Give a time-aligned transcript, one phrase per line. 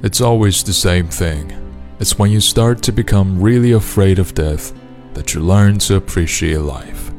[0.00, 1.52] It's always the same thing.
[1.98, 4.70] It's when you start to become really afraid of death
[5.14, 7.10] that you learn to appreciate life.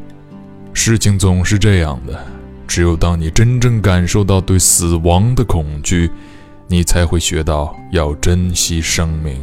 [0.71, 2.18] 事情总是这样的，
[2.66, 6.09] 只有当你真正感受到对死亡的恐惧，
[6.70, 9.41] 你才会学到要珍惜生命。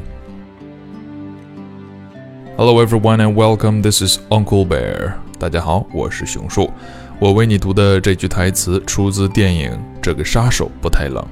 [2.56, 3.82] Hello everyone and welcome.
[3.82, 5.12] This is Uncle Bear.
[5.38, 6.70] 大家好，我是熊叔。
[7.18, 11.22] 我为你读的这句台词出自电影《这个杀手不太冷》。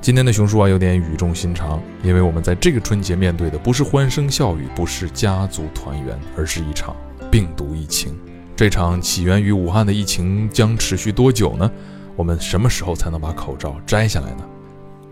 [0.00, 6.96] 今天的熊叔啊，有点语重心长，因为我们在这个春节面对的不是欢声笑语，不是家族团圆，而是一场
[7.30, 8.16] 病毒疫情。
[8.56, 11.70] 这场起源于武汉的疫情将持续多久呢？
[12.14, 14.44] 我们什么时候才能把口罩摘下来呢？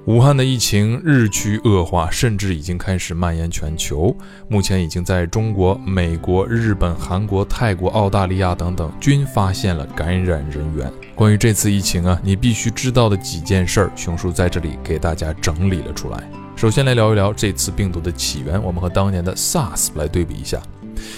[0.07, 4.17] 武汉的疫情日趋恶化，甚至已经开始蔓延全球。
[4.47, 10.89] 目前已经在中国、美国、日本、韩国、泰国、澳大利亚等等均发现了感染人员。
[11.17, 16.23] 关于这次疫情啊，你必须知道的几件事儿，熊叔在这里给大家整理了出来。
[16.55, 20.63] 首先来聊一聊这次病毒的起源，我们和当年的 SARS 来对比一下。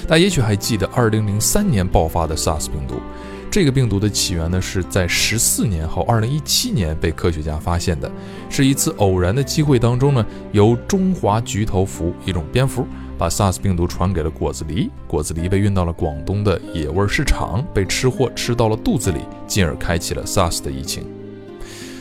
[0.09, 2.95] 大家也许还记得2003年爆发的 SARS 病毒。
[3.51, 8.11] 这个病毒的起源呢，是在十四年后，二零一七年被科学家发现的，
[8.51, 21.18] 是一次偶然的机会当中呢，由中华菊头蝠一种蝙蝠把 SARS 病毒传给了果子狸，果子狸被运到了广东的野味市场，被吃货吃到了肚子里，进而开启了 SARS 的疫情。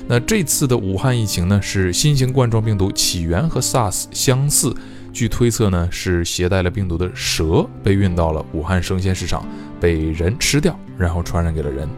[0.10, 4.74] 那这次的武汉疫情呢，是新型冠状病毒起源和 SARS 相似。
[5.12, 9.46] 据推测呢，是携带了病毒的蛇被运到了武汉生鲜市场，
[9.82, 11.90] 被人吃掉，然后传染给了人。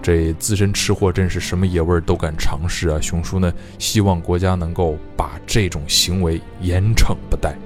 [0.00, 3.00] 这资深吃货真是什么野味都敢尝试啊！
[3.00, 7.56] 熊叔呢，希望国家能够把这种行为严惩不贷。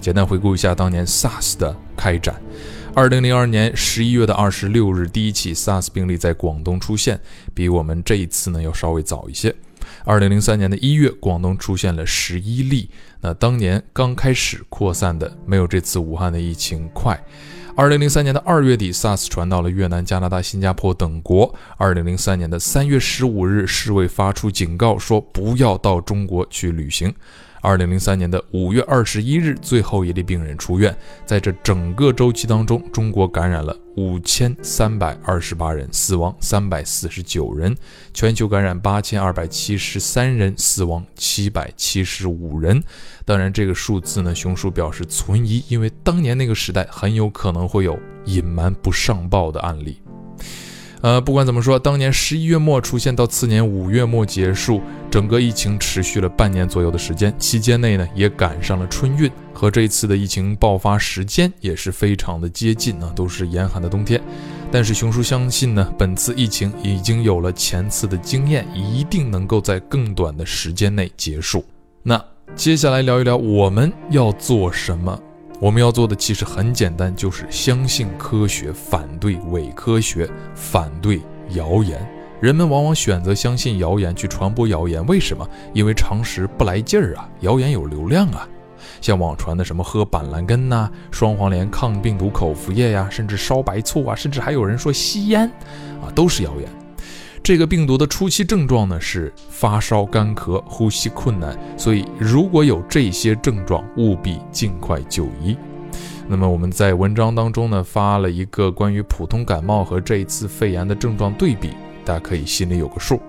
[0.00, 2.34] 简单回顾一下当年 SARS 的开展：
[2.92, 7.20] 二零零二年十一月的二十六日，第一起 SARS 病例在广东出现，
[7.54, 9.54] 比我们这一次呢要稍微早一些。
[10.04, 12.90] 二零零三年的一月，广东出现了十一例。
[13.20, 17.18] 那当年刚开始扩散的，没有这次武汉的疫情快。
[17.76, 21.54] 二零零三年的二月底，SARS 传到了越南、加拿大、新加坡等国。
[21.76, 27.14] 二零零三年的三月十五日，世卫发出警告，说不要到中国去旅行。
[27.62, 30.96] 二零零三年的五月二十一日，最后一例病人出院。
[31.26, 37.72] 在这整个周期当中，中国感染了五千三百二十八人，死亡三百四十九人；
[38.14, 42.82] 全球感染八千二百七十三人，死亡七百七十五人。
[43.24, 50.00] 当然，这个数字呢，熊叔表示存疑，因为当年那个时代很有可能会有隐瞒不上报的案例。
[51.02, 64.20] 呃，不管怎么说，当年十一月末出现到次年五月末结束，整个疫情持续了半年左右的时间，期间内呢也赶上了春运，和这次的疫情爆发时间也是非常的接近啊，都是严寒的冬天。
[64.70, 71.64] 但是熊叔相信呢，本次疫情已经有了前次的经验，一定能够在更短的时间内结束。
[72.02, 72.22] 那
[72.54, 75.18] 接下来聊一聊我们要做什么。
[75.60, 82.00] 我们要做的其实很简单，就是相信科学，反对伪科学，反对谣言。
[82.40, 85.46] 人们往往选择相信谣言去传播谣言，为什么？
[85.74, 88.48] 因为常识不来劲儿啊，谣言有流量啊。
[89.02, 95.46] 像网传的什么喝板蓝根呐、双黄连抗病毒口服液呀，甚至烧白醋啊，甚至还有人说吸烟
[96.02, 96.79] 啊，都是谣言。
[97.50, 105.56] 这个病毒的初期症状呢是发烧、干咳、呼吸困难，所以如果有这些症状，务必尽快就医。
[106.28, 111.70] 那么我们在文章当中呢发了一个关于普通感冒和这一次肺炎的症状对比，
[112.04, 113.20] 大家可以心里有个数。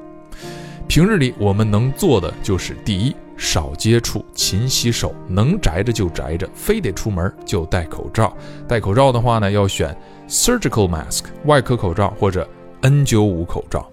[0.87, 8.31] 平日里我们能做的就是第一，少接触，勤洗手，能宅着就宅着，非得出门就戴口罩。
[8.67, 9.97] 戴口罩的话呢，要选
[10.29, 12.47] surgical mask 外科口罩或者
[12.83, 13.90] N95 口罩。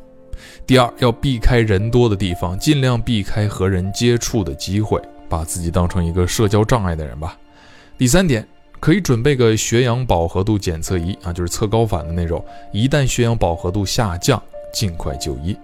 [0.66, 7.38] 第二，要避开人多的地方，尽量避开和人接触的机会，把自己当成一个社交障碍的人吧。
[7.96, 8.46] 第三点，
[8.80, 12.44] 可以准备个血氧饱和度检测仪啊，就是测高反的那种。
[12.72, 14.42] 一旦血氧饱和度下降，
[14.72, 15.56] 尽快就医。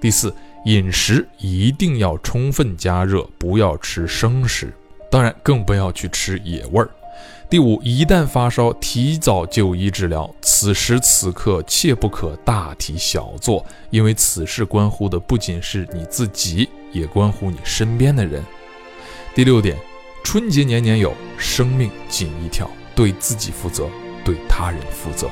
[0.00, 0.34] 第四，
[0.64, 4.72] 饮食一定要充分加热，不要吃生食，
[5.10, 6.88] 当然更不要去吃野味儿。
[7.50, 10.32] 第五，一旦发烧，提早就医治疗。
[10.40, 18.40] 此时此刻，切不可大题小做，因为此事关乎的不仅是你自己，也关乎你身边的人。
[19.34, 19.76] 第六点，
[20.22, 23.88] 春节年年有，生命仅一条，对自己负责，
[24.24, 25.28] 对他人负责。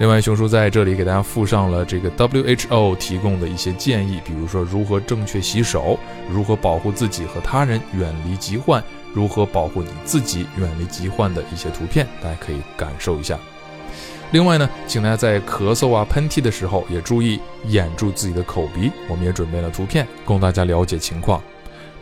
[0.00, 5.98] 另外，熊叔在这里给大家附上了这个 WHO 提供的一些建议，比如说如何正确洗手，
[6.30, 8.82] 如何保护自己和他人远离疾患。
[9.12, 13.38] 如何保护你自己远离疾患的一些图片，大家可以感受一下。
[14.30, 18.90] 另外呢，请大家在咳嗽啊、喷嚏的时候也注意掩住自己的口鼻。
[19.06, 21.42] 我们也准备了图片供大家了解情况。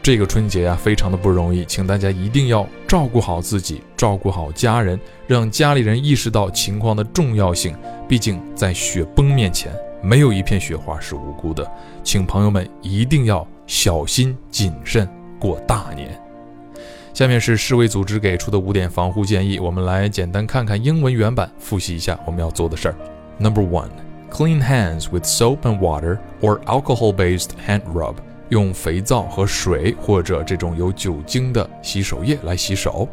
[0.08, 7.76] 这个春节呀，非常的不容易，请大家一定要照顾好自己，照顾好家人，让家里人意识到情况的重要性。
[8.08, 9.70] 毕竟在雪崩面前，
[10.00, 11.70] 没有一片雪花是无辜的。
[12.02, 15.06] 请朋友们一定要小心谨慎
[15.38, 16.18] 过大年。
[17.12, 22.94] 下面是世卫组织给出的五点防护建议，我们来简单看看英文原版，复习一下我们要做的事儿。
[23.36, 23.90] Number one,
[24.30, 28.14] clean hands with soap and water or alcohol-based hand rub，
[28.49, 33.07] 用肥皂和水或者这种有酒精的洗手液来洗手。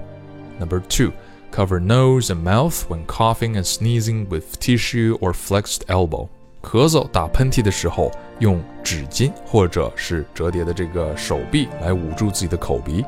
[0.58, 1.12] Number two,
[1.52, 6.28] cover nose and mouth when coughing and sneezing with tissue or flexed elbow。
[6.62, 13.02] 咳嗽、打喷嚏的时候，用纸巾或者是折叠的这个手臂来捂住自己的口鼻。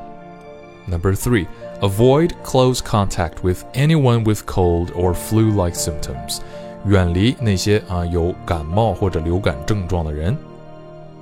[0.87, 1.46] Number three,
[1.81, 6.38] avoid close contact with anyone with cold or flu-like symptoms.
[6.87, 10.37] 远离那些啊有感冒或者流感症状的人。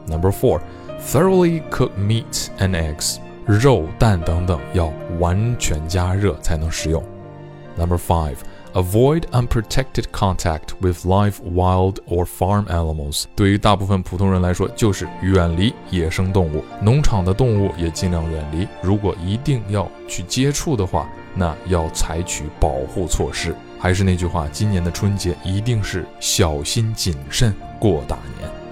[0.06, 0.60] Number four,
[1.05, 3.17] Thoroughly cook meat and eggs.
[3.45, 7.03] 肉、蛋等等要完全加热才能食用。
[7.77, 8.37] Number five.
[8.73, 13.23] Avoid unprotected contact with live wild or farm animals。
[13.33, 18.67] 对于大部分普通人来说，就是远离野生动物，农场的动物也尽量远离。
[18.81, 23.55] 如果一定要去接触的话，那要采取保护措施。
[23.79, 28.64] 还是那句话，今年的春节一定是小心谨慎过大年。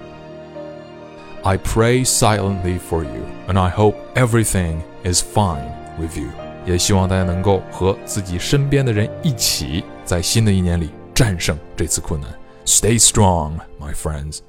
[1.43, 6.29] I pray silently for you, and I hope everything is fine with you.
[6.67, 12.31] 也希望大家能够和自己身边的人一起，在新的一年里战胜这次困难。
[12.67, 14.41] Stay strong, my friends.